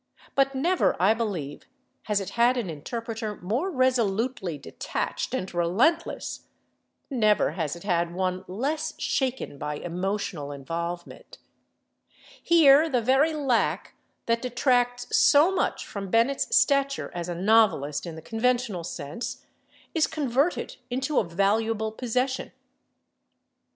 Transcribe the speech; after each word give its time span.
But 0.33 0.55
never, 0.55 0.99
I 0.99 1.13
believe, 1.13 1.67
has 2.05 2.19
it 2.19 2.31
had 2.31 2.57
an 2.57 2.71
interpreter 2.71 3.35
more 3.39 3.69
resolutely 3.69 4.57
detached 4.57 5.35
and 5.35 5.53
relentless—never 5.53 7.51
has 7.51 7.75
it 7.75 7.83
had 7.83 8.11
one 8.15 8.43
less 8.47 8.95
shaken 8.99 9.59
by 9.59 9.75
emotional 9.75 10.51
involvement. 10.51 11.37
Here 12.41 12.89
the 12.89 13.03
very 13.03 13.35
lack 13.35 13.93
that 14.25 14.41
detracts 14.41 15.15
so 15.15 15.53
much 15.53 15.85
from 15.85 16.09
Bennett's 16.09 16.47
stature 16.57 17.11
as 17.13 17.29
a 17.29 17.35
novelist 17.35 18.07
in 18.07 18.15
the 18.15 18.23
conventional 18.23 18.83
sense 18.83 19.45
is 19.93 20.07
converted 20.07 20.77
into 20.89 21.19
a 21.19 21.23
valuable 21.23 21.91
possession. 21.91 22.51